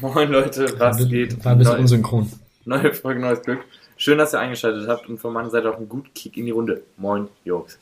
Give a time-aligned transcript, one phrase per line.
[0.00, 1.44] Moin Leute, was geht?
[1.44, 2.32] War ein bisschen Neu- unsynchron.
[2.64, 3.60] Neue Folge, neues Glück.
[3.96, 6.50] Schön, dass ihr eingeschaltet habt und von meiner Seite auch einen guten Kick in die
[6.52, 6.82] Runde.
[6.96, 7.78] Moin, Jungs.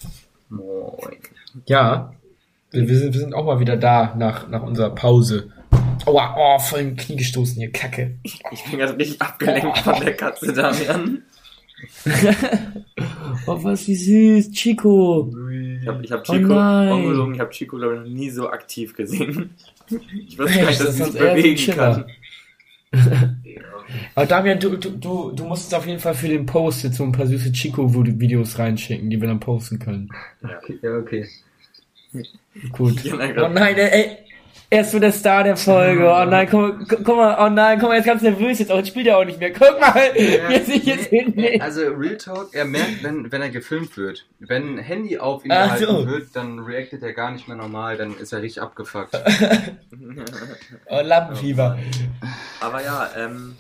[0.49, 1.19] Moin.
[1.67, 2.13] Ja,
[2.71, 5.53] wir, wir, sind, wir sind auch mal wieder da nach, nach unserer Pause.
[6.07, 8.17] Aua, oh, voll den Knie gestoßen hier, Kacke.
[8.23, 8.41] Ich
[8.71, 11.23] bin gerade richtig abgelenkt von der Katze, Damian.
[13.47, 15.31] Oh, was wie süß, Chico.
[15.81, 16.93] Ich habe ich hab Oh Chico, nein.
[16.93, 19.55] ungelogen, ich habe Chico, glaube ich, noch nie so aktiv gesehen.
[19.91, 20.39] Ich Echt?
[20.39, 22.05] gar nicht, dass Das sie bewegen kann.
[24.15, 27.13] Aber Damian, du, du, du, musst auf jeden Fall für den Post jetzt so ein
[27.13, 30.11] paar süße Chico-Videos reinschicken, die wir dann posten können.
[30.83, 31.27] Ja, okay.
[32.73, 33.03] Gut.
[33.13, 34.19] Oh nein, ey,
[34.71, 36.05] er ist so der Star der Folge.
[36.05, 38.71] Oh nein, guck, guck, guck mal, oh nein, guck mal, er ist ganz nervös jetzt,
[38.71, 39.53] auch jetzt spielt er auch nicht mehr.
[39.53, 41.63] Guck mal, wie er sich jetzt nee, hinlegt.
[41.63, 44.27] also Real Talk, er merkt, wenn, wenn er gefilmt wird.
[44.41, 46.07] Wenn ein Handy auf ihn Ach gehalten so.
[46.07, 49.19] wird, dann reactet er gar nicht mehr normal, dann ist er richtig abgefuckt.
[50.91, 51.79] Oh, Lampenfieber.
[52.61, 53.57] Aber ja, ähm.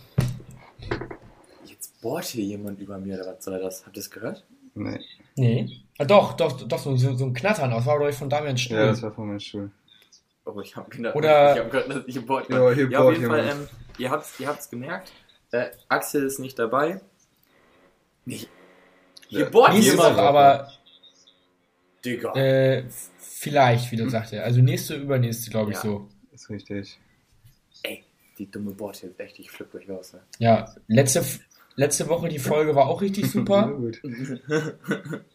[1.65, 3.85] Jetzt bohrt hier jemand über mir, oder was soll das?
[3.85, 4.45] Habt ihr das gehört?
[4.75, 5.01] Nee.
[5.37, 5.69] Nee.
[5.99, 7.71] Ah, doch, doch, doch, so, so so ein Knattern.
[7.71, 8.77] Das war, glaube ich, von Damian Stuhl.
[8.77, 9.71] Ja, das war von meinem Stuhl.
[10.51, 13.27] Oh, ich habe gedacht, Oder- ich hab gehört, dass ich Ja, hier Ja, auf jeden
[13.29, 13.69] Fall, ähm,
[13.99, 15.13] ihr habt's, ihr habt's gemerkt.
[15.51, 17.01] Äh, Axel ist nicht dabei.
[18.25, 18.49] Nicht.
[19.29, 19.49] Hier Ja.
[19.51, 20.17] bohrt jemand.
[20.17, 20.73] Woche, aber
[22.05, 22.33] Digga.
[22.35, 22.85] äh,
[23.19, 24.45] vielleicht, wie du sagst er.
[24.45, 25.83] Also nächste, übernächste, glaube ich, Ja.
[25.83, 26.09] so.
[26.33, 26.99] Ist richtig.
[27.83, 28.05] Ey,
[28.39, 30.13] die dumme Bohrt hier ist echt, ich flipp euch raus.
[30.15, 30.21] Ne?
[30.39, 31.25] Ja, letzte,
[31.79, 33.69] letzte Woche die Folge war auch richtig Ja, super.
[33.69, 34.03] gut.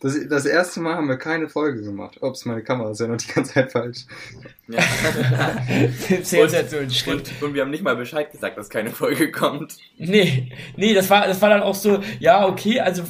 [0.02, 2.22] Das, das erste Mal haben wir keine Folge gemacht.
[2.22, 4.06] Ups, meine Kamera ist ja noch die ganze Zeit falsch.
[4.68, 4.82] Ja.
[6.90, 7.32] Schritt.
[7.40, 9.78] und, und wir haben nicht mal Bescheid gesagt, dass keine Folge kommt.
[9.98, 13.04] Nee, nee, das war, das war dann auch so, ja, okay, also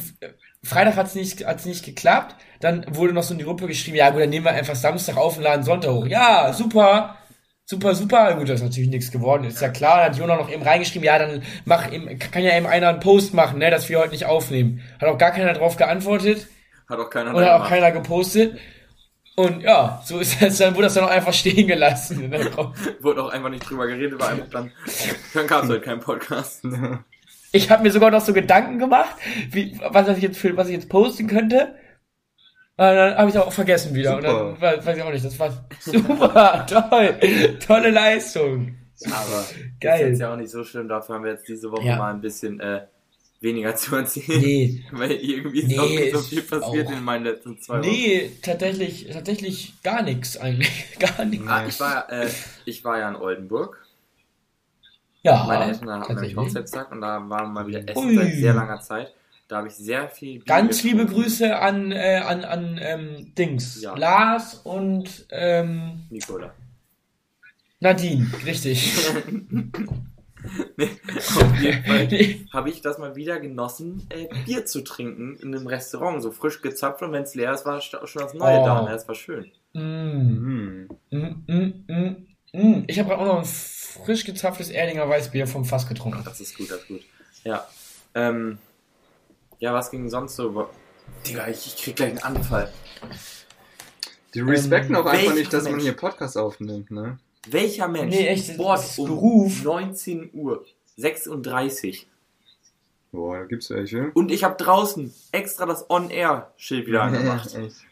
[0.63, 2.35] Freitag hat's nicht, hat's nicht geklappt.
[2.61, 5.17] Dann wurde noch so in die Gruppe geschrieben, ja gut, dann nehmen wir einfach Samstag
[5.17, 6.05] auf und laden Sonntag hoch.
[6.05, 7.17] Ja, super,
[7.65, 8.35] super, super.
[8.35, 9.97] Gut, das ist natürlich nichts geworden, ist ja klar.
[9.97, 12.99] Dann hat Jona noch eben reingeschrieben, ja, dann mach eben, kann ja eben einer einen
[12.99, 14.81] Post machen, ne, dass wir heute nicht aufnehmen.
[15.01, 16.47] Hat auch gar keiner drauf geantwortet
[16.89, 17.69] Hat auch keiner oder auch gemacht.
[17.69, 18.57] keiner gepostet.
[19.35, 22.31] Und ja, so ist das, dann wurde das dann auch einfach stehen gelassen.
[22.55, 24.71] Kommt- Wurde auch einfach nicht drüber geredet, war einfach dann,
[25.33, 26.61] dann gab's halt keinen Podcast.
[27.51, 29.15] Ich habe mir sogar noch so Gedanken gemacht,
[29.49, 31.75] wie, was ich jetzt für, was ich jetzt posten könnte.
[32.75, 34.15] Und dann habe ich auch vergessen wieder.
[34.15, 34.45] Super.
[34.47, 38.75] Und dann we- weiß ich auch nicht, das war super, toll, tolle Leistung.
[39.05, 39.45] Aber
[39.79, 40.01] Geil.
[40.01, 41.97] ist jetzt ja auch nicht so schlimm, dafür haben wir jetzt diese Woche Ja.
[41.97, 42.85] mal ein bisschen äh,
[43.41, 44.39] weniger zu erzählen.
[44.41, 47.79] Nee, Weil irgendwie ist Nee, auch nicht so viel passiert auch- in meinen letzten zwei
[47.79, 47.89] Wochen.
[47.89, 51.47] nee, tatsächlich, tatsächlich gar nichts eigentlich, gar nichts.
[51.47, 52.29] Ah, ich war, äh,
[52.65, 53.85] ich war ja in Oldenburg.
[55.21, 56.35] Ja, Meine Eltern hatten nämlich.
[56.35, 58.15] Hochzeitstag und da waren wir mal wieder essen Ui.
[58.15, 59.13] seit sehr langer Zeit.
[59.47, 61.21] Da habe ich sehr viel Bier Ganz liebe getrunken.
[61.23, 63.81] Grüße an, äh, an, an ähm, Dings.
[63.81, 63.95] Ja.
[63.95, 66.53] Lars und ähm, Nicola.
[67.79, 68.93] Nadine, richtig.
[70.75, 72.09] Nee, auf jeden Fall
[72.51, 76.61] habe ich das mal wieder genossen, äh, Bier zu trinken in einem Restaurant, so frisch
[76.61, 78.65] gezapft und wenn es leer ist, war schon das Neue Oh.
[78.65, 78.81] da.
[78.81, 78.89] Ne?
[78.91, 79.51] Das war schön.
[79.71, 79.79] mm.
[79.79, 80.87] Hm.
[81.11, 82.83] Mm, mm, mm, mm.
[82.87, 86.21] Ich habe gerade auch noch ein frisch gezapftes Erdinger Weißbier vom Fass getrunken.
[86.25, 87.01] Das ist gut, das ist gut.
[87.45, 87.65] Ja.
[88.13, 88.57] Ähm,
[89.63, 90.69] ja, was ging sonst so?
[91.25, 92.69] Digga, ich, ich krieg gleich einen Anfall.
[94.33, 95.83] Die respekten auch einfach welcher nicht, dass man Mensch?
[95.85, 97.17] hier Podcast aufnimmt, ne?
[97.47, 99.63] Welcher Mensch Nee, echt, das bohrt ist um Beruf.
[99.63, 100.65] 19 Uhr
[100.97, 102.07] 36
[103.13, 104.11] Boah, da gibt's welche.
[104.15, 107.55] und ich habe draußen extra das On-Air-Schild wieder angemacht.
[107.55, 107.85] Echt.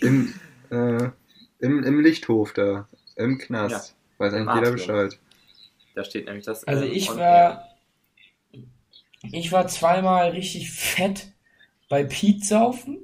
[0.00, 0.32] Im,
[0.70, 1.10] äh,
[1.58, 2.88] im, Im Lichthof da.
[3.16, 3.94] Im Knast.
[4.16, 4.72] Weiß eigentlich jeder.
[4.72, 5.18] Bescheid.
[5.94, 6.64] Da steht nämlich das.
[6.64, 7.67] Also ähm, ich On war,
[9.22, 11.28] ich war zweimal richtig fett
[11.88, 12.98] bei Pete saufen.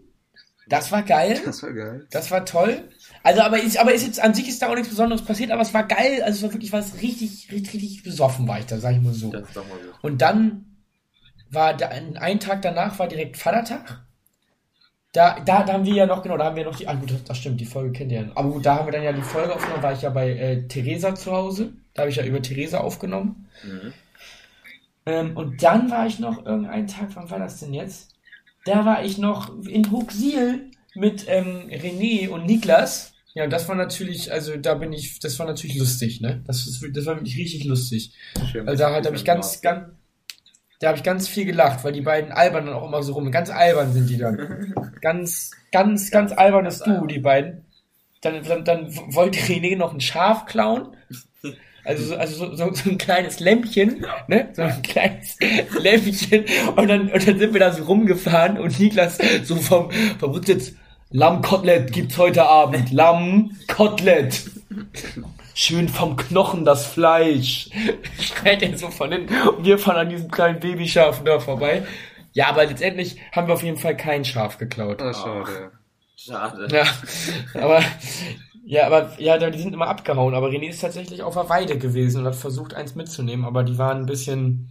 [0.69, 1.41] Das war geil.
[1.44, 2.06] Das war geil.
[2.10, 2.88] Das war toll.
[3.22, 5.62] Also, aber ist, aber ist jetzt an sich ist da auch nichts Besonderes passiert, aber
[5.62, 6.22] es war geil.
[6.22, 9.14] Also, es war wirklich was richtig, richtig, richtig besoffen war ich da, sag ich mal
[9.14, 9.31] so.
[9.31, 9.94] Das ist doch mal gut.
[10.02, 10.76] Und dann
[11.50, 14.05] war da, ein, ein Tag danach war direkt Vatertag.
[15.12, 17.10] Da, da, da haben wir ja noch, genau, da haben wir noch die, ah gut,
[17.10, 18.28] das, das stimmt, die Folge kennt ihr ja.
[18.34, 20.67] Aber gut, da haben wir dann ja die Folge aufgenommen, war ich ja bei äh,
[20.67, 21.72] Theresa zu Hause.
[21.94, 23.49] Da habe ich ja über Theresa aufgenommen.
[23.64, 23.93] Mhm.
[25.06, 28.15] Ähm, und dann war ich noch irgendeinen Tag, wann war das denn jetzt?
[28.65, 33.12] Da war ich noch in Huxil mit ähm, René und Niklas.
[33.35, 36.43] Ja, und das war natürlich, also da bin ich, das war natürlich lustig, ne?
[36.47, 38.15] Das, ist, das war wirklich richtig lustig.
[38.51, 39.89] Schön, Also da halt habe ich ganz, ganz,
[40.79, 43.31] da habe ich ganz viel gelacht, weil die beiden albern dann auch immer so rum.
[43.31, 44.73] Ganz albern sind die dann.
[45.01, 47.65] ganz, ganz, ganz albernes Duo, die beiden.
[48.23, 50.97] Dann, dann, dann wollte René noch ein Schaf klauen.
[51.84, 54.48] Also, so, also so, so, ein kleines Lämpchen, ne?
[54.54, 55.36] So ein kleines
[55.78, 56.44] Lämpchen.
[56.76, 60.75] Und dann, und dann sind wir da so rumgefahren und Niklas so vom, vom Rücksitz,
[61.10, 62.90] Lammkotelett gibt's heute Abend.
[62.90, 64.42] Lammkotelett.
[65.54, 67.70] schön vom Knochen das Fleisch.
[68.20, 71.86] Schreit er so von hinten und wir fahren an diesem kleinen Babyschaf da vorbei.
[72.32, 75.00] Ja, aber letztendlich haben wir auf jeden Fall kein Schaf geklaut.
[75.00, 75.70] Ah, schade.
[76.16, 76.69] Schade.
[76.70, 76.84] Ja,
[77.62, 77.82] aber
[78.66, 80.34] ja, aber ja, die sind immer abgehauen.
[80.34, 83.76] Aber René ist tatsächlich auf der Weide gewesen und hat versucht, eins mitzunehmen, aber die
[83.76, 84.70] waren ein bisschen,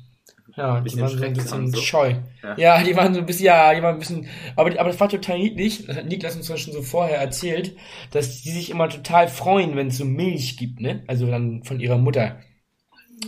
[0.55, 1.79] ja, die waren so ein bisschen so.
[1.79, 2.15] scheu.
[2.41, 2.57] Ja.
[2.57, 2.83] Ja.
[2.83, 5.37] die waren so ein bisschen, ja, die waren ein bisschen, aber, aber das war total
[5.37, 5.85] niedlich.
[5.85, 7.75] Das hat Niklas uns ja schon so vorher erzählt,
[8.11, 11.03] dass die sich immer total freuen, wenn es so Milch gibt, ne?
[11.07, 12.37] Also dann von ihrer Mutter.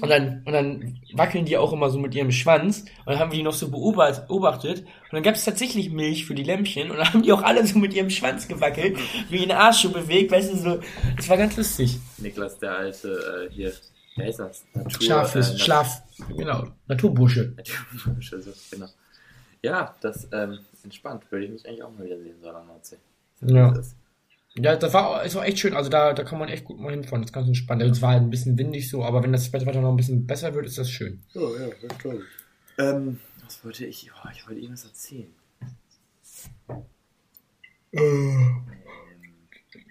[0.01, 2.81] Und dann, und dann wackeln die auch immer so mit ihrem Schwanz.
[2.81, 4.81] Und dann haben wir die noch so beobacht- beobachtet.
[4.81, 6.92] Und dann gab es tatsächlich Milch für die Lämpchen.
[6.92, 8.97] Und dann haben die auch alle so mit ihrem Schwanz gewackelt,
[9.30, 10.80] wie den Arsch so bewegt, weißt du, so.
[11.15, 11.97] Das war ganz lustig.
[12.18, 13.71] Niklas, der alte, äh, hier,
[14.18, 14.65] wer ist das?
[14.74, 16.01] Natur, Schlafes, äh, Schlaf,
[16.38, 17.53] genau, Naturbursche.
[17.56, 18.88] Naturbursche, so, genau.
[19.62, 21.24] Ja, das, ähm, entspannt.
[21.31, 22.97] Würde ich mich eigentlich auch mal wieder sehen, so an der Nordsee.
[23.42, 23.69] Ja.
[23.71, 23.95] Das ist-
[24.57, 25.75] Ja, das war, ist auch echt schön.
[25.75, 27.22] Also da, da kann man echt gut mal hinfahren.
[27.22, 27.81] Das ist ganz entspannt.
[27.81, 30.54] Es war halt ein bisschen windig so, aber wenn das Wetter noch ein bisschen besser
[30.54, 31.22] wird, ist das schön.
[31.36, 32.24] Oh, ja, das toll.
[32.78, 34.10] Ähm, was wollte ich?
[34.12, 35.28] Oh, ich wollte irgendwas erzählen.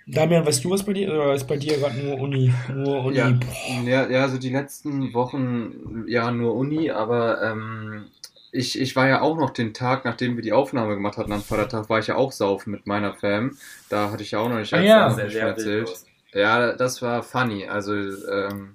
[0.06, 1.12] Damian, weißt du was bei dir?
[1.12, 2.52] Oder ist bei dir gerade nur Uni?
[2.74, 3.16] Nur Uni.
[3.16, 3.38] Ja,
[3.84, 8.06] ja, ja, so die letzten Wochen, ja, nur Uni, aber ähm,
[8.54, 11.42] ich, ich war ja auch noch den Tag, nachdem wir die Aufnahme gemacht hatten am
[11.42, 13.56] Vatertag, war ich ja auch saufen mit meiner Fam.
[13.88, 15.10] Da hatte ich ja auch noch nicht Ah, ja.
[15.10, 15.66] Sehr, sehr erzählt.
[15.88, 16.06] wildlos.
[16.32, 17.66] Ja, das war funny.
[17.68, 18.70] Also, ähm,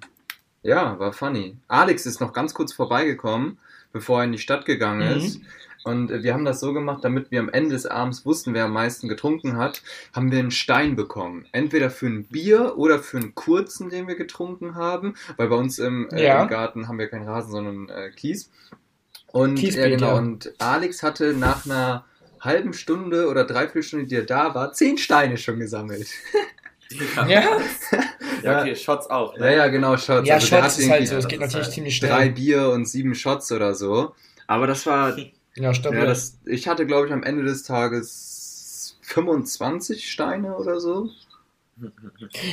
[0.62, 1.56] ja, war funny.
[1.68, 3.58] Alex ist noch ganz kurz vorbeigekommen,
[3.92, 5.16] bevor er in die Stadt gegangen Mhm.
[5.16, 5.40] ist.
[5.82, 8.66] Und äh, wir haben das so gemacht, damit wir am Ende des Abends wussten, wer
[8.66, 9.82] am meisten getrunken hat,
[10.14, 11.46] haben wir einen Stein bekommen.
[11.52, 15.78] Entweder für ein Bier oder für einen kurzen, den wir getrunken haben, weil bei uns
[15.78, 16.42] im, äh, Ja.
[16.42, 18.50] im Garten haben wir keinen Rasen, sondern äh, Kies.
[19.32, 20.06] Und Kiesbeet, ja, genau.
[20.08, 20.14] ja.
[20.14, 22.04] Und Alex hatte nach einer
[22.40, 26.08] halben Stunde oder dreiviertel Stunde, die er da war, zehn Steine schon gesammelt.
[27.16, 27.28] Ja.
[27.28, 27.60] Ja?
[28.42, 29.36] ja, okay, Shots auch.
[29.38, 30.26] Ja, ja, genau, Shots.
[30.26, 31.16] Ja, Also Shots hat ist halt so.
[31.16, 32.30] Es geht natürlich halt ziemlich drei schnell.
[32.30, 34.14] Bier und sieben Shots oder so.
[34.48, 35.16] Aber das war,
[35.56, 35.98] Ja, stabil.
[35.98, 41.10] ja, das, ich hatte, glaube ich, am Ende des Tages 25 Steine oder so.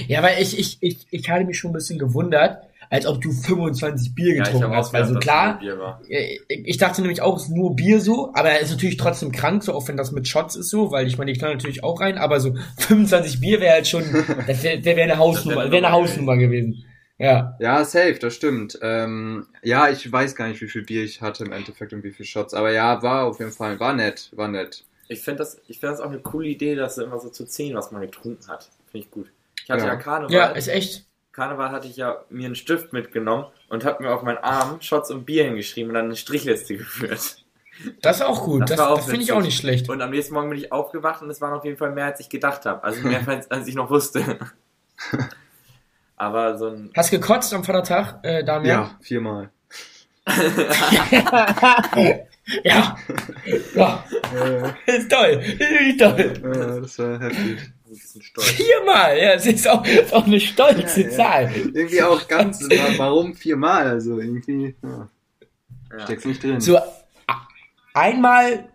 [0.07, 3.31] Ja, weil ich, ich, ich, ich hatte mich schon ein bisschen gewundert, als ob du
[3.31, 4.89] 25 Bier Ja, ich getrunken habe hast.
[4.89, 5.59] auch Weil gedacht, so klar,
[6.09, 9.31] äh, ich dachte nämlich auch, es ist nur Bier so, aber er ist natürlich trotzdem
[9.31, 11.83] krank, so auch wenn das mit Shots ist so, weil ich meine, ich kann natürlich
[11.83, 14.03] auch rein, aber so 25 Bier wäre halt schon,
[14.47, 16.83] das wäre wär eine Hausnummer, wäre eine Nummer Hausnummer gewesen.
[17.19, 17.55] Ja.
[17.59, 18.77] Ja, safe, das stimmt.
[18.83, 22.11] Ähm, ja, ich weiß gar nicht, wie viel Bier ich hatte im Endeffekt und wie
[22.11, 22.53] viel Shots.
[22.53, 24.83] Aber ja, war auf jeden Fall, war nett, war nett.
[25.07, 27.73] Ich finde das, ich finde das auch eine coole Idee, dass immer so zu zehn,
[27.73, 28.69] was man getrunken hat.
[28.91, 29.31] Finde ich gut.
[29.63, 29.93] Ich hatte Ja.
[29.93, 30.31] ja, Karneval.
[30.35, 31.06] Ja, ist echt.
[31.37, 35.11] Karneval hatte ich ja mir einen Stift mitgenommen und habe mir auf meinen Arm Shots
[35.11, 37.45] und Bier hingeschrieben und dann eine Strichliste geführt.
[38.01, 38.63] Das ist auch gut.
[38.63, 39.87] Das Das, das finde ich auch nicht schlecht.
[39.87, 42.19] Und am nächsten Morgen bin ich aufgewacht und es waren auf jeden Fall mehr, als
[42.19, 42.83] ich gedacht habe.
[42.83, 44.39] Also mehr, als, als ich noch wusste.
[46.17, 46.91] Aber so ein.
[46.97, 48.79] Hast gekotzt am Vatertag, äh, Damian?
[48.79, 49.51] Ja, viermal.
[52.63, 52.97] Ja.
[53.75, 54.05] Ja.
[54.87, 55.41] Äh, Ist toll.
[55.89, 56.19] Ist toll.
[56.19, 57.59] äh, das war heftig.
[58.37, 59.17] Viermal.
[59.17, 61.13] Ja, das ist auch, ist auch eine stolze Ja, ja.
[61.15, 61.51] Zahl.
[61.73, 62.61] Irgendwie auch ganz,
[62.97, 63.87] warum viermal?
[63.87, 65.09] Also irgendwie, ja,
[65.91, 66.03] Ja.
[66.03, 66.59] steck's nicht drin.
[66.61, 66.79] So,
[67.93, 68.69] einmal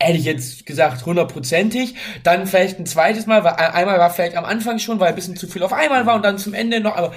[0.00, 1.94] hätte ich jetzt gesagt hundertprozentig,
[2.24, 5.36] dann vielleicht ein zweites Mal, weil einmal war vielleicht am Anfang schon, weil ein bisschen
[5.36, 7.14] zu viel auf einmal war und dann zum Ende noch, aber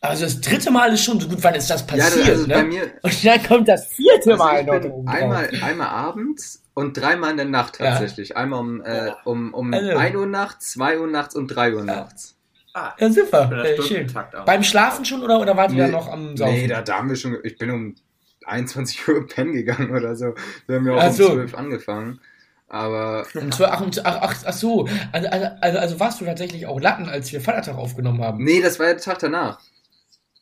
[0.00, 2.54] also das dritte Mal ist schon so gut, wann ist das ja, passiert, also ne?
[2.54, 4.58] bei mir, und dann kommt das vierte also Mal
[5.06, 7.90] einmal, einmal abends und dreimal in der Nacht Ja.
[7.90, 8.36] tatsächlich.
[8.36, 9.96] Einmal um, äh, um, um Also.
[9.96, 12.36] 1 Uhr nachts, 2 Uhr nachts und 3 Uhr nachts.
[12.74, 14.06] Ah, Ja, super, äh, schön.
[14.46, 16.54] Beim Schlafen schon oder, oder wart ihr Nee, dann noch am Saufen?
[16.54, 17.94] Nee, da, da haben wir schon, ich bin um
[18.46, 20.34] 21 Uhr pennen gegangen oder so.
[20.68, 21.28] Wir haben ja auch Ach um so.
[21.32, 22.20] 12 angefangen.
[22.68, 26.66] Aber Und zwar, ach, ach, ach, ach so, also, also, also, also warst du tatsächlich
[26.66, 28.44] auch Latten, als wir Vatertag aufgenommen haben?
[28.44, 29.58] nee, das war ja der Tag danach.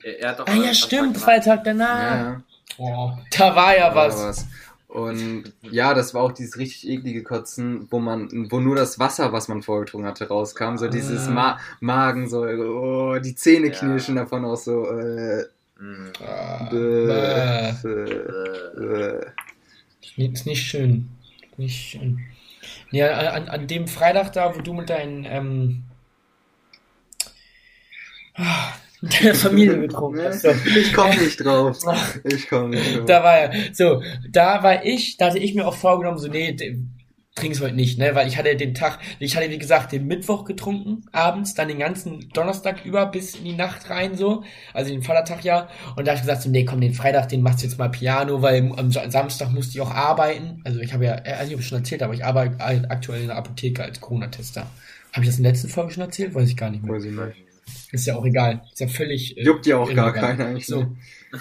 [0.02, 1.98] Er, hat doch Ah ja, stimmt, Freitag danach.
[2.16, 2.42] Ja,
[2.78, 4.16] Oh, da war ja da war was.
[4.22, 4.46] was.
[4.88, 9.32] Und ja, das war auch dieses richtig eklige Kotzen, wo man, wo nur das Wasser,
[9.32, 10.76] was man vorgetrunken hatte, rauskam.
[10.76, 11.30] So dieses Ah.
[11.32, 13.72] Ma Magen, so, oh, die Zähne Ja.
[13.78, 15.44] knirschen davon auch so, äh.
[16.26, 17.12] Ah, bäh, bäh.
[17.12, 19.26] äh, Äh, äh.
[20.16, 21.08] Nee, Ist nicht schön.
[21.56, 22.20] Nicht schön.
[22.90, 25.82] Ja, an, an dem Freitag da, wo du mit deinen ähm,
[29.06, 30.42] ah, der Familie getrunken hast.
[30.42, 30.50] So.
[30.76, 31.78] Ich komm nicht drauf.
[32.24, 33.04] Ich komm nicht drauf.
[33.06, 33.52] Da war er.
[33.72, 36.56] So, da war ich, da hatte ich mir auch vorgenommen, so, nee,
[37.34, 40.46] trink's heute nicht, ne, weil ich hatte den Tag, ich hatte wie gesagt den Mittwoch
[40.46, 45.02] getrunken, abends, dann den ganzen Donnerstag über bis in die Nacht rein, so, also den
[45.02, 47.66] Vatertag ja, und da habe ich gesagt, so, nee, komm, den Freitag, den machst du
[47.66, 51.14] jetzt mal Piano, weil am Sa- Samstag musste ich auch arbeiten, also ich habe ja,
[51.26, 54.66] äh, also ich habe schon erzählt, aber ich arbeite aktuell in der Apotheke als Corona-Tester.
[55.12, 56.34] Habe ich das in der letzten Folge schon erzählt?
[56.34, 56.94] Weiß ich gar nicht mehr.
[56.94, 57.45] Weiß ich nicht.
[57.92, 58.62] Ist ja auch egal.
[58.72, 59.36] Ist ja völlig.
[59.38, 60.38] äh, Juckt ja auch gar irrelevant.
[60.38, 60.66] keiner eigentlich.
[60.66, 60.96] So.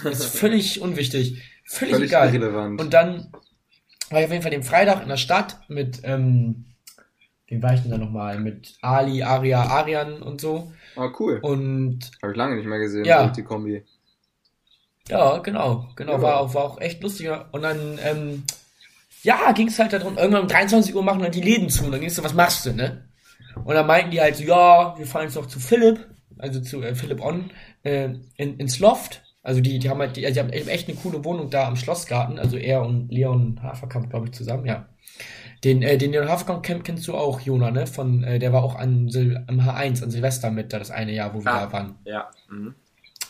[0.10, 1.42] Ist völlig unwichtig.
[1.66, 2.28] Völlig, Völlig egal.
[2.34, 2.80] irrelevant.
[2.82, 3.32] Und dann
[4.10, 6.66] war ich auf jeden Fall den Freitag in der Stadt mit, ähm,
[7.48, 8.40] wen war ich denn da nochmal?
[8.40, 10.72] Mit Ali, Aria, Arian und so.
[10.96, 11.40] Ah, cool.
[11.42, 13.28] Und Habe ich lange nicht mehr gesehen, Ja.
[13.28, 13.84] die Kombi.
[15.10, 16.22] ja, genau, genau, Ja.
[16.22, 17.30] war, auch, war auch echt lustig.
[17.52, 18.44] Und dann, ähm,
[19.24, 21.86] ja, ging es halt darum, irgendwann um 23 Uhr machen dann die Läden zu.
[21.86, 23.10] Und dann ging's so, was machst du, ne?
[23.64, 26.00] Und dann meinten die halt so, ja, wir fahren jetzt noch zu Philipp,
[26.38, 27.52] also zu äh, Philipp On,
[27.84, 29.24] äh, in, ins Loft.
[29.44, 31.76] Also die, die haben halt, die, also die haben echt eine coole Wohnung da am
[31.76, 32.40] Schlossgarten.
[32.40, 34.88] Also er und Leon Haferkamp, glaube ich, zusammen, ja.
[35.64, 37.86] Den, äh, den Leon Haferkamp kenn, kennst du auch, Jona, ne?
[37.88, 41.14] Von, äh, der war auch an Sil am H1, an Silvester mit, da das eine
[41.14, 41.66] Jahr, wo wir Ah.
[41.66, 41.96] da waren.
[42.06, 42.30] Ja.
[42.50, 42.74] Mhm.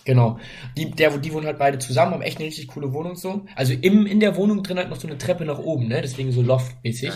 [0.05, 0.37] Genau.
[0.77, 3.45] Die, der, die wohnen halt beide zusammen, haben echt eine richtig coole Wohnung so.
[3.55, 6.01] Also im, in der Wohnung drin halt noch so eine Treppe nach oben, ne?
[6.01, 7.11] Deswegen so Loft-mäßig.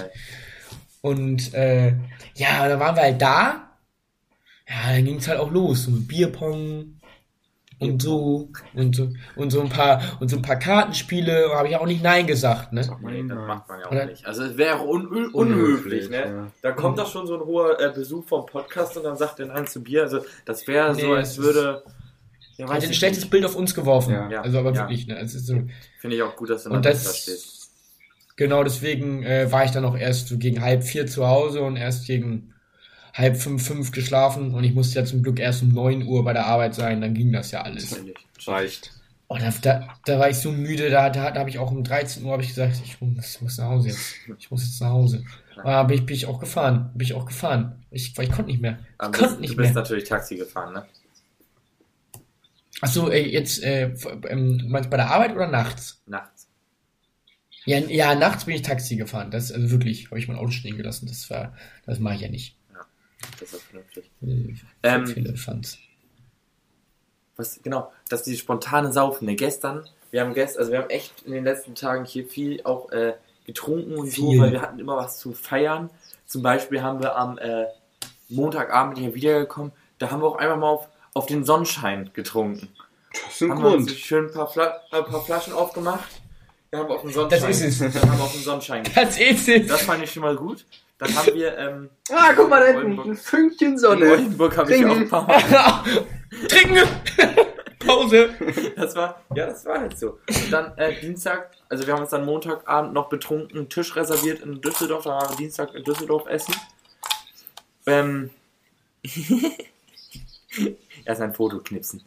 [1.01, 1.93] Und äh,
[2.35, 3.68] ja, dann waren wir halt da.
[4.69, 5.85] Ja, dann ging's halt auch los.
[5.85, 6.95] So mit Bierpong
[7.79, 8.49] und so.
[8.75, 11.49] Und so, und so ein paar, und so ein paar Kartenspiele.
[11.55, 12.81] Habe ich auch nicht Nein gesagt, ne?
[13.01, 14.25] Nee, das macht man ja auch Oder- nicht.
[14.25, 16.17] Also es wäre un un unhöflich, Unhöflich, ne?
[16.25, 16.47] ja.
[16.61, 19.47] Da kommt doch schon so ein hoher äh, Besuch vom Podcast und dann sagt der
[19.47, 20.03] Nein zu Bier.
[20.03, 21.83] Also das wäre so, Nee, als das würde.
[22.57, 23.31] Ja, Hat ein schlechtes nicht.
[23.31, 24.13] Bild auf uns geworfen.
[24.13, 24.29] Ja.
[24.29, 24.41] Ja.
[24.41, 24.81] Also aber Ja.
[24.81, 25.17] wirklich, ne?
[25.17, 25.53] Es ist so,
[26.01, 27.55] Finde ich auch gut, dass du Und da das- stehst.
[28.35, 31.75] Genau, deswegen äh, war ich dann auch erst so gegen halb vier zu Hause und
[31.77, 32.53] erst gegen
[33.13, 36.33] halb fünf, fünf geschlafen und ich musste ja zum Glück erst um neun Uhr bei
[36.33, 37.95] der Arbeit sein, dann ging das ja alles.
[38.45, 38.91] Reicht.
[39.31, 41.83] Oh, da, da, da war ich so müde, da, da, da habe ich auch um
[41.83, 44.15] 13 Uhr hab ich gesagt, ich muss, ich muss nach Hause jetzt.
[44.39, 45.23] Ich muss jetzt nach Hause.
[45.55, 46.89] Und dann bin ich, bin ich auch gefahren.
[46.95, 47.85] Bin ich auch gefahren.
[47.91, 48.79] Ich, weil ich konnte nicht mehr.
[48.81, 49.83] Ich Aber konnte du nicht bist mehr.
[49.83, 50.85] natürlich Taxi gefahren, ne?
[52.81, 53.93] Achso, jetzt, äh,
[54.29, 56.01] ähm, meinst du bei der Arbeit oder nachts?
[56.07, 56.47] Nachts.
[57.65, 59.29] Ja, ja, nachts bin ich Taxi gefahren.
[59.29, 61.05] Das, also wirklich, habe ich mein Auto stehen gelassen.
[61.07, 62.55] Das war, das mache ich ja nicht.
[63.39, 64.09] Das ist vernünftig.
[64.21, 65.77] Äh, Ähm, viele fand's.
[67.37, 69.25] Was, genau, dass die spontane Saufen.
[69.25, 69.35] Ne?
[69.35, 72.91] Gestern, wir haben gestern, also wir haben echt in den letzten Tagen hier viel auch
[72.91, 73.13] äh,
[73.45, 74.41] getrunken und so, Viel.
[74.41, 75.89] weil wir hatten immer was zu feiern.
[76.25, 77.65] Zum Beispiel haben wir am äh,
[78.27, 82.69] Montagabend hier wiedergekommen, da haben wir auch einmal mal auf, auf den Sonnenschein getrunken.
[83.11, 83.97] Das ist ein haben wir uns Grund.
[83.99, 86.21] schön ein paar, Fla ein paar Flaschen aufgemacht.
[86.69, 87.49] Dann haben wir auf den Sonnenschein.
[87.49, 87.93] Das ist es.
[87.93, 88.83] Dann haben wir auf den Sonnenschein.
[88.93, 89.67] Das ist es.
[89.67, 90.65] Das fand ich schon mal gut.
[90.99, 94.11] Dann haben wir, ähm, Ah, guck mal da hinten, ein Fünkchen in Sonne.
[94.11, 95.41] Oldenburg habe ich auch ein paar Mal
[96.47, 96.87] Trinken!
[97.79, 98.29] Pause!
[98.75, 100.19] Das war, ja, das war halt so.
[100.27, 104.41] Und dann äh, Dienstag, also wir haben uns dann Montagabend noch betrunken einen Tisch reserviert
[104.41, 106.53] in Düsseldorf, da waren wir Dienstag in Düsseldorf essen.
[107.85, 108.29] Ähm,
[111.05, 112.03] erst ein Foto knipsen.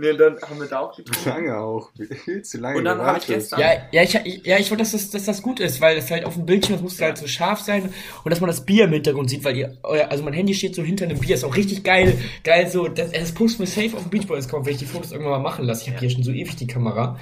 [0.00, 1.28] Ne, dann haben wir da auch getrunken.
[1.28, 1.90] Lange auch.
[2.24, 2.78] Viel zu lange.
[2.78, 5.42] Und dann habe ich gestern, Ja, ja, ich, ja, ich wollte, dass das, dass das
[5.42, 7.92] gut ist, weil das halt auf dem Bildschirm, das musste halt so scharf sein
[8.24, 10.74] und dass man das Bier im Hintergrund sieht, weil ihr, euer, also mein Handy steht
[10.74, 13.96] so hinter einem Bier, ist auch richtig geil, geil so, das, das posten wir safe
[13.96, 15.82] auf dem Beachboys kommen, wenn ich die Fotos irgendwann mal machen lasse.
[15.82, 16.00] Ich habe Ja.
[16.00, 17.18] hier schon so ewig die Kamera.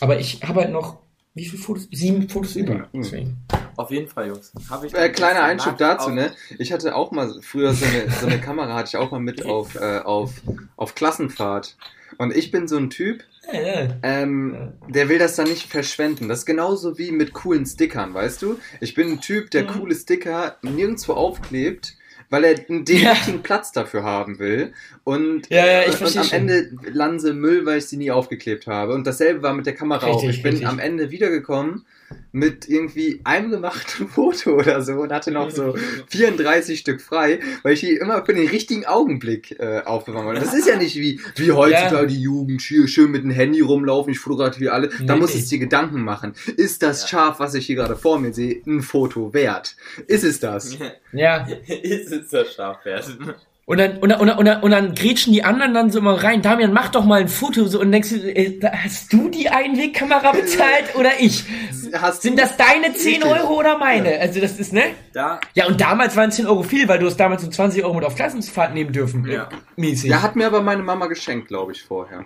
[0.00, 0.98] Aber ich habe halt noch,
[1.34, 1.88] wie viele Fotos?
[1.92, 2.74] Sieben Fotos über.
[2.74, 3.02] Ja, hm.
[3.02, 3.36] Deswegen.
[3.76, 4.52] Auf jeden Fall, Jungs.
[4.70, 6.32] Hab ich Äh, kleiner Einschub dazu, ne?
[6.58, 9.44] Ich hatte auch mal früher so eine, so eine Kamera, hatte ich auch mal mit
[9.46, 10.30] auf, äh, auf,
[10.76, 11.76] auf Klassenfahrt.
[12.18, 13.24] Und ich bin so ein Typ,
[14.02, 16.28] ähm, der will das dann nicht verschwenden.
[16.28, 18.58] Das ist genauso wie mit coolen Stickern, weißt du?
[18.80, 19.68] Ich bin ein Typ, der Mhm.
[19.68, 21.95] coole Sticker nirgendwo aufklebt,
[22.30, 23.12] weil er den Ja.
[23.12, 24.72] richtigen Platz dafür haben will.
[25.04, 26.38] Und, Ja, ja, ich und versteh am schon.
[26.48, 28.94] Ende landen sie im Müll, weil ich sie nie aufgeklebt habe.
[28.94, 30.16] Und dasselbe war mit der Kamera auch.
[30.22, 30.68] Richtig, Ich bin richtig.
[30.68, 31.84] am Ende wiedergekommen
[32.30, 35.74] mit irgendwie einem gemachten Foto oder so und hatte noch so
[36.08, 40.40] 34 Stück frei, weil ich die immer für den richtigen Augenblick äh, aufbewahren wollte.
[40.40, 42.06] Das ist ja nicht wie, wie heutzutage Ja.
[42.06, 44.88] die Jugend hier schön mit dem Handy rumlaufen, ich fotografiere alle.
[45.04, 45.40] Da Nee, muss nee.
[45.40, 46.34] es dir Gedanken machen.
[46.56, 47.08] Ist das Ja.
[47.08, 49.74] Schaf, was ich hier gerade vor mir sehe, ein Foto wert?
[50.06, 50.76] Ist es das?
[51.12, 51.46] ja.
[51.82, 53.16] ist es das Schafwert?
[53.68, 55.98] Und dann, und, dann, und, dann, und, dann, und dann grätschen die anderen dann so
[55.98, 56.40] immer rein.
[56.40, 60.30] Damian, mach doch mal ein Foto so und denkst du, äh, hast du die Einwegkamera
[60.30, 61.44] bezahlt oder ich?
[61.92, 63.24] Hast Sind das deine 10 Richtig.
[63.24, 64.20] Euro oder meine?
[64.20, 64.84] Also das ist, ne?
[65.12, 67.94] Da, Ja, und damals waren 10 Euro viel, weil du hast damals um 20 Euro
[67.94, 69.28] mit auf Klassenfahrt nehmen dürfen.
[69.28, 69.48] Ja.
[69.74, 70.10] Mäßig.
[70.10, 72.24] Ja, hat mir aber meine Mama geschenkt, glaube ich, vorher.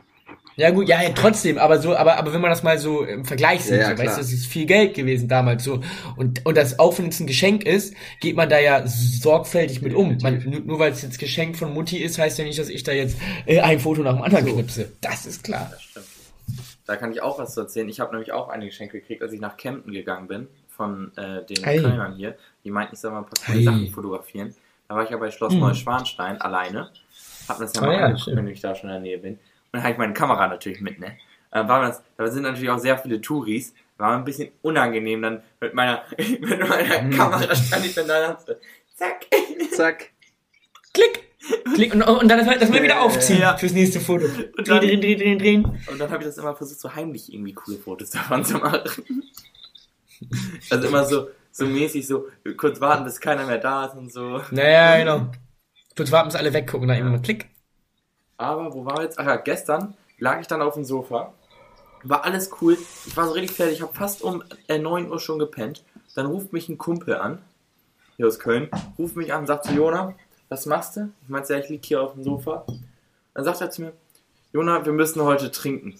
[0.60, 3.24] Ja gut, ja, ja, trotzdem, aber so, aber, aber wenn man das mal so im
[3.24, 5.80] Vergleich sieht, Ja, ja, so, weißt du, das ist viel Geld gewesen damals so.
[6.16, 9.94] Und, und das, auch wenn es ein Geschenk ist, geht man da ja sorgfältig mit
[9.94, 10.18] um.
[10.22, 12.82] Man, nur, nur weil es jetzt Geschenk von Mutti ist, heißt ja nicht, dass ich
[12.82, 14.52] da jetzt äh, ein Foto nach dem anderen So.
[14.52, 14.92] knipse.
[15.00, 15.68] Das ist klar.
[15.72, 16.06] Das stimmt.
[16.86, 17.88] Da kann ich auch was zu erzählen.
[17.88, 21.44] Ich habe nämlich auch eine Geschenke gekriegt, als ich nach Kempten gegangen bin, von äh,
[21.46, 21.78] den Ei.
[21.78, 22.36] Kölnern hier.
[22.64, 23.62] Die meinten, ich soll mal ein paar Ei.
[23.62, 24.54] Sachen fotografieren.
[24.88, 25.60] Da war ich ja bei Schloss Hm.
[25.60, 26.90] Neuschwanstein alleine.
[27.48, 29.18] Hab mir das ja Ah mal ja, angeguckt, wenn ich da schon in der Nähe
[29.18, 29.38] bin.
[29.72, 31.16] Dann habe ich meine Kamera natürlich mit, ne?
[31.52, 33.74] Äh, war das, da sind natürlich auch sehr viele Touris.
[33.98, 37.10] War ein bisschen unangenehm dann mit meiner, mit meiner Hm.
[37.10, 38.56] Kamera stand ich dann da und
[38.96, 39.26] zack.
[39.72, 40.10] Zack.
[40.94, 41.24] Klick.
[41.74, 41.94] Klick.
[41.94, 43.56] Und, und dann das mal wieder aufziehen Ja.
[43.56, 44.24] fürs nächste Foto.
[44.26, 45.64] Und Drehen, dann- drehen, drehen, drehen, drehen.
[45.90, 48.82] Und dann habe ich das immer versucht, so heimlich irgendwie coole Fotos davon zu machen.
[50.70, 54.40] Also immer so, so mäßig so, kurz warten, bis keiner mehr da ist und so.
[54.50, 55.30] Naja, genau.
[55.96, 57.48] Kurz warten, bis alle weggucken, dann immer mal Klick.
[58.40, 59.18] Aber wo war jetzt?
[59.18, 61.34] Ach ja, gestern lag ich dann auf dem Sofa.
[62.02, 62.78] War alles cool.
[63.06, 63.76] Ich war so richtig fertig.
[63.76, 65.84] Ich habe fast um äh, 9 Uhr schon gepennt.
[66.14, 67.38] Dann ruft mich ein Kumpel an.
[68.16, 68.70] Hier aus Köln.
[68.98, 70.14] Ruft mich an und sagt zu Jona,
[70.48, 71.10] was machst du?
[71.22, 72.64] Ich meinte, ja, ich lieg hier auf dem Sofa.
[73.34, 73.92] Dann sagt er zu mir,
[74.52, 75.94] Jona, wir müssen heute trinken.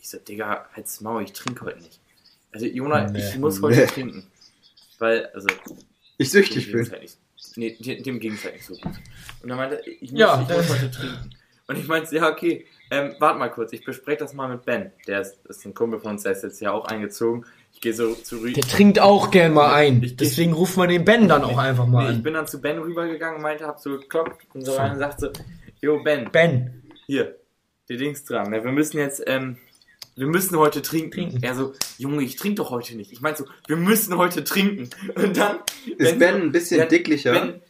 [0.00, 1.98] Ich so, Digga, halt's Maul, ich trinke heute nicht.
[2.52, 3.18] Also, Jona, Nee.
[3.18, 3.86] ich muss heute Nee.
[3.86, 4.26] trinken.
[5.00, 5.48] Weil, also,
[6.18, 6.90] Ich süchtig dem bin.
[6.92, 7.18] halt nicht.
[7.56, 8.92] Nee, dem, ging es halt nicht so gut.
[9.42, 11.30] Und dann meinte er, ich muss, Ja, ich muss das- heute trinken.
[11.66, 14.92] Und ich meinte, ja, okay, ähm, warte mal kurz, ich bespreche das mal mit Ben.
[15.06, 17.46] Der ist, ist ein Kumpel von uns, der ist jetzt ja auch eingezogen.
[17.72, 20.02] Ich gehe so zu Rü Der trinkt auch gern mal ein.
[20.02, 22.60] Ich Deswegen ruft man den Ben dann auch einfach mal nee, ich bin dann zu
[22.60, 25.30] Ben rübergegangen und meinte, hab so geklopft und so rein und sagt so,
[25.80, 26.82] Jo, Ben, Ben.
[27.06, 27.36] hier,
[27.88, 28.50] die Dings dran.
[28.50, 28.62] Ne?
[28.62, 29.56] Wir müssen jetzt, ähm,
[30.16, 31.10] wir müssen heute trinken.
[31.12, 31.42] Trinken.
[31.42, 33.10] Er so, Junge, ich trinke doch heute nicht.
[33.10, 34.88] Ich meinte so, wir müssen heute trinken.
[35.16, 35.58] Und dann
[35.98, 37.32] Ist Ben ein bisschen Ben- dicklicher?
[37.32, 37.60] Ben,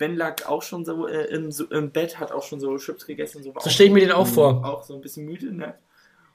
[0.00, 3.06] ben lag auch schon so, äh, im, so im Bett, hat auch schon so Chips
[3.06, 3.42] gegessen.
[3.42, 4.64] So, So stelle ich mir den auch vor.
[4.64, 5.74] auch so ein bisschen müde, ne?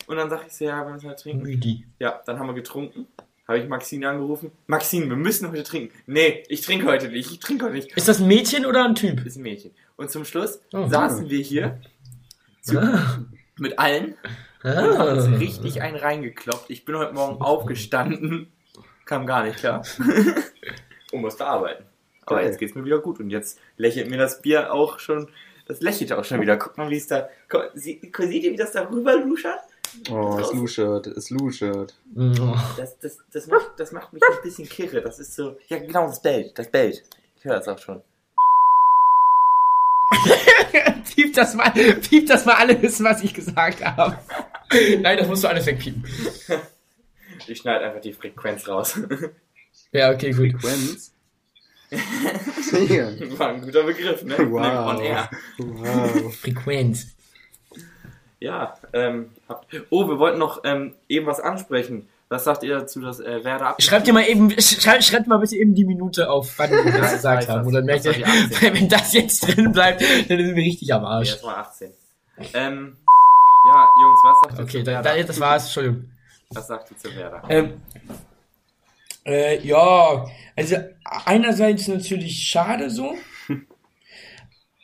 [0.08, 1.42] Und dann sag ich so, ja, wir müssen halt trinken.
[1.44, 1.84] Müdi.
[2.00, 3.08] Ja, dann haben wir getrunken.
[3.48, 4.52] Habe ich Maxine angerufen.
[4.68, 5.94] Maxine, wir müssen heute trinken.
[6.06, 7.32] Nee, ich trinke heute nicht.
[7.32, 7.92] Ich trinke heute nicht.
[7.98, 9.26] Ist das ein Mädchen oder ein Typ?
[9.26, 9.72] Ist ein Mädchen.
[9.98, 10.88] Und zum Schluss Oh.
[10.88, 11.82] saßen wir hier
[12.62, 13.20] zu, Ah.
[13.58, 14.16] mit allen
[14.64, 15.38] und haben uns Ah.
[15.38, 16.70] richtig einen reingekloppt.
[16.70, 18.52] Ich bin heute Morgen aufgestanden.
[19.06, 19.84] Kam gar nicht klar.
[21.12, 21.84] und musste arbeiten.
[22.26, 22.48] Aber Geil.
[22.48, 23.20] jetzt geht's mir wieder gut.
[23.20, 25.30] Und jetzt lächelt mir das Bier auch schon.
[25.68, 26.58] Das lächelt auch schon wieder.
[26.58, 27.30] Guck mal, wie es da.
[27.50, 29.60] guck, Sie, seht ihr, wie das da rüber luschert?
[30.12, 31.96] Oh, es luschert, es luschert.
[32.78, 35.02] Das, das, das, macht, das macht mich ein bisschen kirre.
[35.02, 35.58] Das ist so.
[35.68, 36.58] Ja, genau, das bellt.
[36.58, 37.04] Das bellt.
[37.38, 38.02] Ich höre das auch schon.
[41.16, 44.18] piep das mal, piep das mal alle wissen, was ich gesagt habe.
[45.00, 46.04] Nein, das musst du alles wegpiepen.
[47.48, 48.98] Ich schneide einfach die Frequenz raus.
[49.92, 50.54] Ja, okay, gut.
[50.54, 51.14] Frequenz?
[53.38, 54.36] War ein guter Begriff, ne?
[54.52, 54.90] Wow.
[54.96, 55.30] On air.
[55.58, 56.36] Wow.
[56.36, 57.08] Frequenz.
[58.40, 62.08] Ja, ähm, habt- oh, wir wollten noch ähm, eben was ansprechen.
[62.28, 63.82] Was sagt ihr dazu, dass äh, Werder ab?
[63.82, 67.14] Schreibt dir mal eben, schrei, schreibt mal bitte eben die Minute auf, wann wir das
[67.14, 67.72] gesagt haben.
[67.72, 68.74] dann merkt Das ihr, war die 18.
[68.74, 71.34] wenn das jetzt drin bleibt, dann sind wir richtig am Arsch.
[71.34, 71.92] das war 18.
[72.54, 72.98] Ähm,
[73.68, 75.16] ja, Jungs, was sagt ihr Okay, zu Werder?
[75.18, 76.10] da, das war's, Entschuldigung.
[76.52, 77.42] Was sagt ihr zu Werder?
[77.50, 77.74] Ähm,
[79.26, 80.76] äh, ja, also
[81.26, 83.16] einerseits natürlich schade so.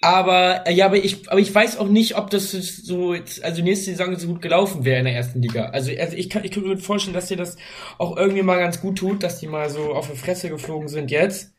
[0.01, 3.61] Aber äh, ja, aber ich, aber ich weiß auch nicht, ob das so jetzt, also
[3.61, 5.65] nächste Saison so gut gelaufen wäre in der ersten Liga.
[5.65, 7.55] Also, also ich kann, ich kann mir vorstellen, dass dir das
[7.99, 11.11] auch irgendwie mal ganz gut tut, dass die mal so auf die Fresse geflogen sind
[11.11, 11.53] jetzt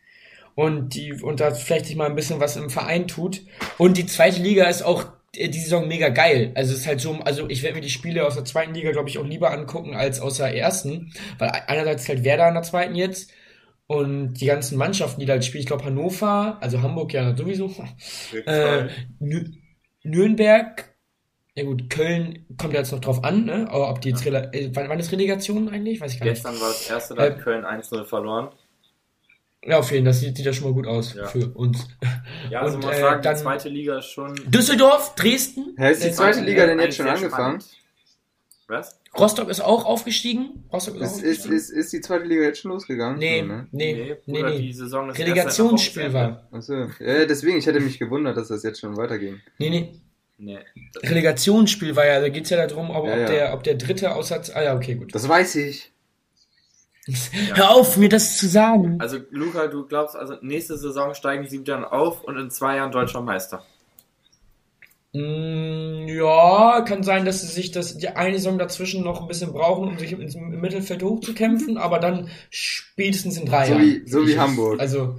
[0.57, 3.43] und die und da vielleicht sich mal ein bisschen was im Verein tut.
[3.79, 6.53] Und die zweite Liga ist auch die Saison mega geil.
[6.55, 8.93] Also es ist halt so, also ich werde mir die Spiele aus der zweiten Liga,
[8.93, 11.13] glaube ich, auch lieber angucken als aus der ersten.
[11.39, 13.31] Weil einerseits halt Werder in der zweiten jetzt
[13.87, 17.75] und die ganzen Mannschaften, die da halt spielen, ich glaube Hannover, also Hamburg ja sowieso,
[18.47, 18.89] äh,
[19.21, 19.53] Nü
[20.05, 20.95] Nürnberg,
[21.55, 23.69] ja gut, Köln kommt ja jetzt noch drauf an, ne?
[23.71, 26.01] Aber ob die jetzt, Rele äh, wann, wann ist Relegation eigentlich?
[26.01, 26.43] Weiß ich gar nicht.
[26.43, 28.51] Gestern war das erste, da hat Äh, Köln 1-0 verloren.
[29.65, 31.27] Ja, auf jeden Fall, das sieht, sieht ja schon mal gut aus Ja.
[31.27, 31.87] für uns.
[32.51, 34.35] Ja, also Und, man äh, dann- die zweite Liga ist schon.
[34.47, 37.61] Düsseldorf, Dresden, Hä, ist die zweite Liga denn jetzt schon angefangen?
[37.61, 37.67] spannend.
[38.69, 38.99] Was?
[39.19, 40.65] Rostock ist auch aufgestiegen.
[40.73, 41.55] Rostock ist, Ist, ist, aufgestiegen.
[41.57, 43.19] ist, ist die zweite Liga jetzt schon losgegangen?
[43.19, 43.67] nee, Ja, ne?
[43.71, 46.49] nee, nee, nee, die Saison ist Relegationsspiel war.
[46.51, 46.75] Achso.
[46.99, 49.41] Ja, deswegen, ich hätte mich gewundert, dass das jetzt schon weiterging.
[49.59, 49.93] Nee, nee.
[50.39, 50.59] Nee.
[51.05, 53.27] Relegationsspiel war ja, da geht's ja darum, ob, Ja, ob, ja.
[53.27, 54.43] Der, ob der dritte außer.
[54.55, 55.15] Ah ja, okay, gut.
[55.15, 55.93] Das weiß ich.
[57.55, 58.99] Hör auf, mir das zu sagen.
[59.01, 62.93] Also, Luca, du glaubst, also nächste Saison steigen sie dann auf und in zwei Jahren
[62.93, 63.65] deutscher Meister.
[65.13, 69.53] Mm, ja, kann sein, dass sie sich das die eine Saison dazwischen noch ein bisschen
[69.53, 73.83] brauchen, um sich im, im Mittelfeld hochzukämpfen, aber dann spätestens in drei So Jahren.
[73.83, 74.81] wie, so wie Hamburg.
[74.81, 75.19] Also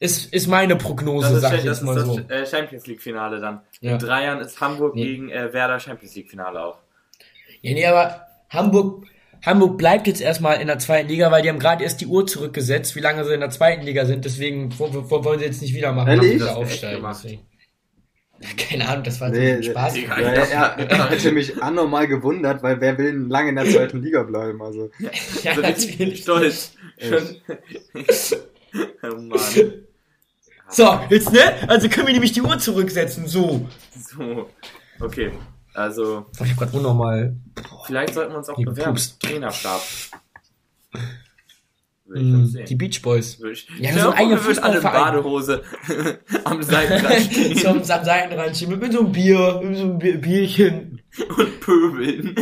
[0.00, 2.18] ist, ist meine Prognose, Das ist, sag ich das, jetzt mal ist so.
[2.18, 3.60] das äh, Champions League Finale dann.
[3.80, 3.92] Ja.
[3.92, 5.04] In drei Jahren ist Hamburg Nee.
[5.04, 6.78] gegen äh, Werder Champions League Finale auch.
[7.62, 9.06] Ja, nee, aber Hamburg,
[9.46, 12.26] Hamburg bleibt jetzt erstmal in der zweiten Liga, weil die haben gerade erst die Uhr
[12.26, 15.62] zurückgesetzt, wie lange sie in der zweiten Liga sind, deswegen wo, wo, wollen sie jetzt
[15.62, 16.34] nicht wieder machen, Ehrlich?
[16.34, 17.02] wieder aufsteigen.
[18.38, 19.94] Ja, Keine Ahnung, das war Nee, nee, Spaß.
[19.94, 23.56] nee, Digga, Ja, ich er, hätte mich anormal gewundert, weil wer will denn lange in
[23.56, 24.60] der zweiten Liga bleiben?
[24.60, 24.90] Also,
[25.42, 26.22] Ja, so richtig natürlich.
[26.22, 26.72] stolz.
[29.02, 29.38] Oh Mann.
[30.68, 31.40] So, jetzt, ne?
[31.68, 33.66] Also können wir nämlich die Uhr zurücksetzen, so.
[33.96, 34.50] So.
[35.00, 35.30] Okay.
[35.76, 37.36] Also, ich hab grad unnormal.
[37.84, 38.76] vielleicht sollten wir uns auch bewerben.
[38.76, 39.20] gepupst.
[39.20, 39.80] Trainerstab.
[42.14, 42.46] Ich Mm.
[42.68, 43.40] Die Beach Boys.
[43.40, 44.12] Würde ich, Ja, Stell so
[44.46, 44.80] würden alle.
[44.80, 45.62] Badehose
[46.44, 50.16] am Seitenrand stehen so am Seitenrand stehen, mit, so einem Bier, mit so einem Bier,
[50.20, 51.02] Bierchen.
[51.36, 52.36] und pöbeln.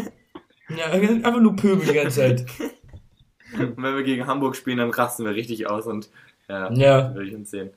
[0.68, 2.46] Ja, einfach nur Pöbel die ganze Zeit.
[3.58, 6.10] Und wenn wir gegen Hamburg spielen, dann rasten wir richtig aus und
[6.46, 7.14] ja, Ja.
[7.14, 7.70] würde ich uns sehen.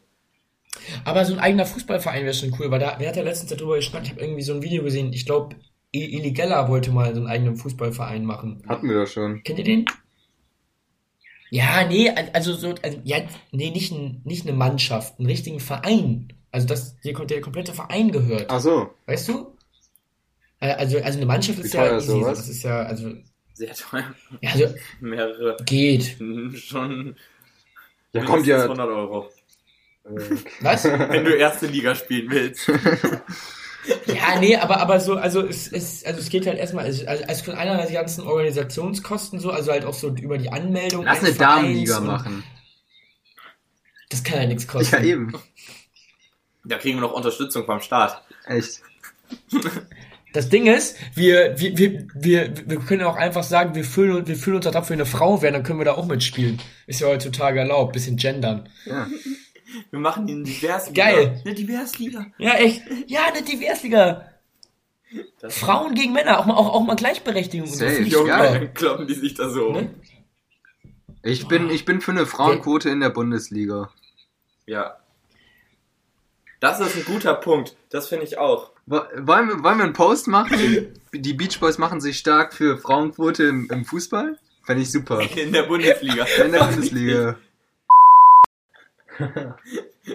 [1.05, 3.75] Aber so ein eigener Fußballverein wäre schon cool, weil da, wer hat ja letztens darüber
[3.75, 5.55] geschnackt, ich habe irgendwie so ein Video gesehen, ich glaube,
[5.93, 8.63] Eli Geller wollte mal so einen eigenen Fußballverein machen.
[8.67, 9.41] Hatten wir doch schon.
[9.43, 9.85] Kennt ihr den?
[11.49, 13.19] Ja, nee, also so, also, ja,
[13.51, 16.33] nee, nicht, ein, nicht eine Mannschaft, einen richtigen Verein.
[16.51, 18.47] Also, dass der, der komplette Verein gehört.
[18.49, 18.89] Ach so.
[19.05, 19.55] Weißt du?
[20.59, 22.19] Äh, Also, also eine Mannschaft ist ja easy.
[22.21, 23.13] Das ist ja, also,
[23.53, 24.13] Sehr teuer.
[24.41, 26.17] ja, also, Mehrere, geht.
[26.55, 27.15] schon
[28.11, 28.63] Ja, kommt ja.
[28.63, 29.29] 100 Euro.
[30.61, 30.83] Was?
[30.85, 32.71] Wenn du erste Liga spielen willst.
[34.05, 37.23] Ja, nee, aber, aber so, also es, es, also es geht halt erstmal, also, also
[37.23, 41.05] also von einer der ganzen Organisationskosten so, also halt auch so über die Anmeldung.
[41.05, 42.43] Lass eine Damenliga machen.
[44.09, 44.93] Das kann ja nichts kosten.
[44.93, 45.33] Ja, eben.
[46.65, 48.21] Da kriegen wir noch Unterstützung vom Staat.
[48.45, 48.81] Echt.
[50.33, 54.27] Das Ding ist, wir, wir, wir, wir, wir können auch einfach sagen, wir fühlen, uns-
[54.27, 56.59] wir fühlen uns, als ob wir eine Frau wären, dann können wir da auch mitspielen.
[56.87, 58.67] Ist ja heutzutage erlaubt, bisschen gendern.
[58.85, 59.07] Ja.
[59.91, 61.03] Wir machen die eine Diversliga.
[61.05, 61.41] Geil.
[61.43, 62.25] Eine Diversliga.
[62.37, 62.81] Ja, echt.
[63.07, 64.29] Ja, eine Diversiga.
[65.39, 67.67] Das Frauen gegen Männer, auch mal, auch, auch mal Gleichberechtigung.
[67.67, 68.09] und so, Safe, geil.
[68.09, 68.37] super.
[68.59, 69.73] dann kloppen die sich da so um.
[69.73, 69.89] Ne?
[71.23, 73.89] Ich bin, ich bin für eine Frauenquote in der Bundesliga.
[74.65, 74.97] Ja.
[76.59, 77.75] Das ist ein guter Punkt.
[77.89, 78.71] Das finde ich auch.
[78.85, 80.57] Wo- Wollen wir, wollen wir einen Post machen?
[81.13, 84.37] Die Beach Boys machen sich stark für Frauenquote im, im Fußball?
[84.63, 85.21] Fände ich super.
[85.37, 86.25] In der Bundesliga.
[86.43, 87.35] In der Bundesliga.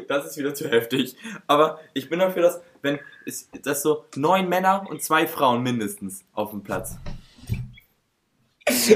[0.08, 1.16] Das ist wieder zu heftig.
[1.46, 6.24] Aber ich bin dafür, dass, wenn, ist, das so neun Männer und zwei Frauen mindestens
[6.32, 6.96] auf dem Platz.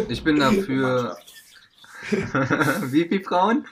[0.09, 1.19] Ich bin dafür.
[2.11, 3.66] Wie viele Frauen?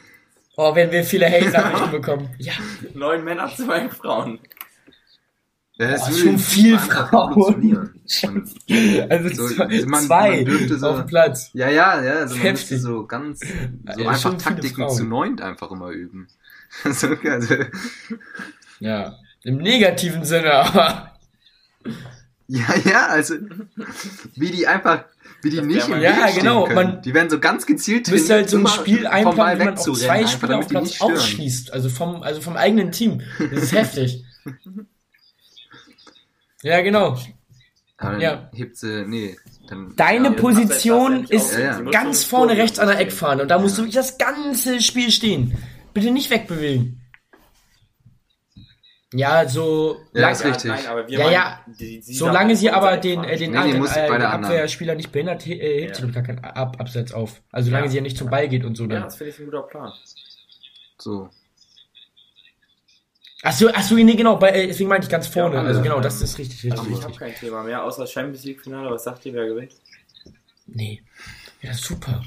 [0.57, 2.35] Oh, wenn wir viele Hate-Nachrichten bekommen.
[2.39, 2.53] Ja,
[2.95, 4.39] Neun Männer, zwei Frauen.
[5.77, 7.33] Ja, das würde schon viel Frauen.
[7.35, 11.51] Und- also So, zwei, man- zwei man dürfte so- auf dem Platz.
[11.53, 12.71] Ja, ja, ja, also man Heftig.
[12.71, 16.29] müsste so ganz, so Ja, einfach Taktiken zu neunt einfach immer üben.
[16.85, 17.55] so, also,
[18.79, 21.11] Ja, im negativen Sinne, aber
[22.47, 23.35] ja, ja, also,
[24.37, 25.05] wie die einfach,
[25.43, 26.75] wie die Das nicht im Ja, stehen genau, können.
[26.75, 29.65] man- die werden so ganz gezielt müsste halt so ein Spiel vom einplanen, Ball wie
[29.65, 31.73] man auch zwei Spieler auf Platz ausschließt.
[31.73, 33.23] Also vom, also vom eigenen Team.
[33.51, 34.25] Das ist heftig.
[36.65, 37.17] Ja, genau.
[37.99, 38.51] Dann Ja.
[38.53, 39.37] hebt sie, nee,
[39.69, 39.95] dann.
[39.97, 41.53] Deine ja, Position ja ist.
[41.57, 41.81] Ja, ja.
[41.91, 45.11] Ganz vorne vor- rechts an der Eckfahne und da musst du wirklich das ganze Spiel
[45.13, 45.57] stehen.
[45.93, 47.01] Bitte nicht wegbewegen.
[49.13, 50.65] Ja, so Ja, lang, ist richtig.
[50.73, 51.61] nein, aber wir Ja, ja.
[51.79, 54.23] die- die solange sie aber den, äh, den, Nee, den, äh, den.
[54.23, 55.95] Abwehrspieler nicht behindert, äh, hebt Ja.
[56.01, 57.41] sie doch gar keinen Ab Abseits auf.
[57.53, 57.91] Also solange Ja.
[57.93, 59.03] sie ja nicht zum Ball geht und so Ja, dann.
[59.05, 59.93] das finde ich ein guter Plan.
[60.99, 61.29] So.
[63.45, 65.57] Achso, achso, nee, genau, bei, äh, deswegen meinte ich ganz vorne.
[65.57, 68.45] Ja, also genau, das ist richtig, richtig, Also ich habe kein Thema mehr, außer Champions
[68.45, 68.91] League Finale.
[68.91, 69.73] Was sagt ihr, wer gewinnt?
[70.67, 71.03] Nee.
[71.61, 72.23] Ja, super.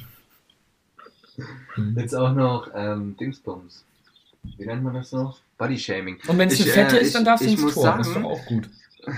[1.96, 3.84] Jetzt auch noch, ähm, Dingsbums.
[4.58, 5.40] Wie nennt man das noch?
[5.58, 6.18] Body Shaming.
[6.28, 7.96] Und wenn es eine Ich, Fette äh, ist, dann darfst du ins muss Tor.
[7.98, 8.70] das ist sagen- doch auch gut.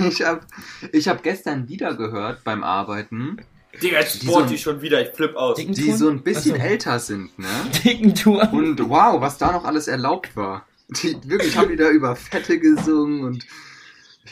[0.00, 0.46] Ich hab,
[0.92, 3.38] ich hab gestern Lieder gehört beim Arbeiten,
[3.82, 5.00] Digga, jetzt Die bohrt so- die schon wieder.
[5.00, 5.56] Ich flipp aus.
[5.56, 6.64] Die so ein bisschen Achso.
[6.66, 7.46] älter sind, ne?
[7.84, 8.52] Dicken Tour.
[8.52, 10.66] Und wow, was da noch alles erlaubt war.
[10.90, 13.46] Die, wirklich haben die da über Fette gesungen und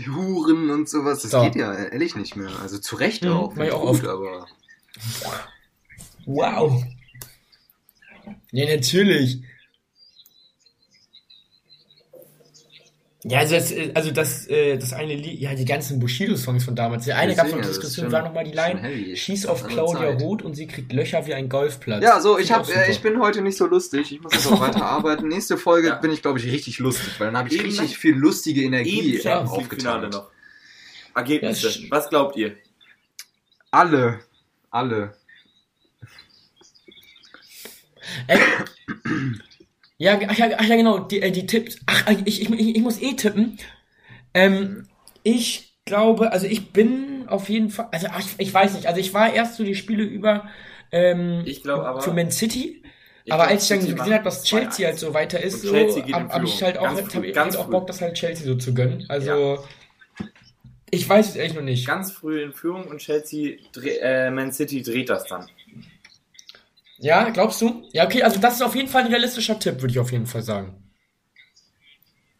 [0.06, 1.22] Huren und sowas.
[1.22, 1.42] Das So.
[1.42, 2.50] geht ja ehrlich nicht mehr.
[2.60, 3.50] Also zu Recht Mhm, auch.
[3.52, 4.06] ich Finde auch gut, oft.
[4.06, 4.46] aber.
[6.24, 6.82] Wow.
[8.52, 9.42] Ja, natürlich.
[13.28, 16.76] Ja, also das, äh, also das, äh, das eine Lied, ja, die ganzen Bushido-Songs von
[16.76, 17.06] damals.
[17.06, 20.22] Der eine gab es noch Diskussion, war nochmal die Line, schieß auf Claudia Zeit.
[20.22, 22.04] Roth und sie kriegt Löcher wie ein Golfplatz.
[22.04, 24.12] Ja, so, ich, hab, äh, ich bin heute nicht so lustig.
[24.12, 25.26] Ich muss jetzt auch weiter arbeiten.
[25.26, 25.94] Nächste Folge Ja.
[25.96, 29.18] bin ich, glaube ich, richtig lustig, weil dann habe ich Eben richtig viel lustige Energie
[29.18, 30.12] Finale aufgetankt.
[30.12, 30.30] noch.
[31.14, 31.70] Ergebnisse.
[31.70, 32.54] Ja, Was glaubt ihr?
[33.72, 34.20] Alle.
[34.70, 35.14] Alle.
[38.28, 38.38] Ey,
[39.98, 41.78] ja, ach ja, ach ja, genau, die, äh, die Tipps.
[41.86, 43.58] Ach, ich, ich, ich, ich muss eh tippen.
[44.34, 44.86] Ähm,
[45.22, 49.00] ich glaube, also ich bin auf jeden Fall, also ach, ich, ich weiß nicht, also
[49.00, 50.48] ich war erst so die Spiele über
[50.92, 52.82] ähm, Ich glaub aber- für Man City.
[53.28, 54.90] Aber glaub, als ich dann City gesehen habe, dass Chelsea 2-1.
[54.90, 57.66] halt so weiter ist, so, habe hab ich halt auch, Ganz hab ich ganz halt
[57.66, 57.70] auch.
[57.70, 59.04] Bock, das halt Chelsea so zu gönnen.
[59.08, 59.64] Also,
[60.92, 61.86] ich weiß es echt noch nicht.
[61.86, 63.56] Ganz früh in Führung und Chelsea,
[64.00, 65.48] äh, Man City dreht das dann.
[66.98, 67.84] Ja, glaubst du?
[67.92, 70.26] Ja, okay, also das ist auf jeden Fall ein realistischer Tipp, würde ich auf jeden
[70.26, 70.82] Fall sagen.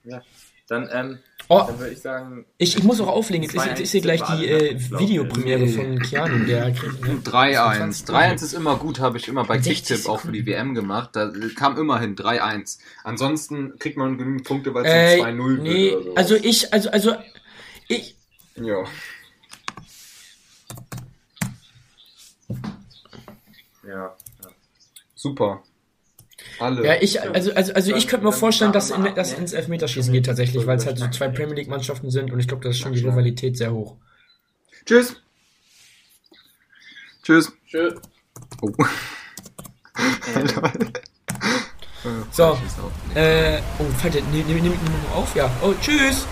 [0.05, 0.23] Ja.
[0.69, 3.45] Dann, ähm, Oh, Dann würde ich sagen, ich, ich muss auch auflegen.
[3.49, 6.45] Ich, ich, ich sehe gleich die äh, Videopremiere von Keanu.
[6.45, 7.21] Der kriegt, ne?
[7.23, 8.05] 3-1.
[8.05, 11.11] 3-1 ist immer gut, habe ich immer bei 60 Kicktipp auch für die WM gemacht.
[11.12, 12.81] Da kam immerhin 3-1.
[13.05, 16.16] Ansonsten kriegt man genügend Punkte, weil es Äh, ein 2-0 nee, wird oder so.
[16.16, 17.14] also ich, also, also,
[17.87, 18.16] ich,
[18.57, 18.83] Ja.
[23.87, 24.16] ja.
[25.16, 25.64] Super.
[26.61, 26.85] Alle.
[26.85, 30.26] ja, ich, also, also, also ich könnte mir vorstellen, dass in, das ins Elfmeterschießen geht
[30.26, 32.83] tatsächlich, weil es halt so zwei Premier League Mannschaften sind und ich glaube, das ist
[32.83, 33.96] schon die Rivalität sehr hoch.
[34.85, 35.16] Tschüss.
[37.22, 37.50] Tschüss.
[37.66, 37.94] Tschö.
[38.62, 38.70] Oh.
[42.31, 42.57] So,
[43.14, 44.79] äh, oh, warte, nimm, nimm, nimm
[45.12, 45.50] auf, ja.
[45.61, 46.24] Oh, tschüss!